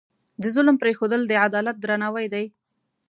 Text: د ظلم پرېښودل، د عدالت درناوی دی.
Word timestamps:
د 0.41 0.43
ظلم 0.55 0.75
پرېښودل، 0.81 1.21
د 1.25 1.31
عدالت 1.47 1.75
درناوی 1.79 2.27
دی. 2.33 2.45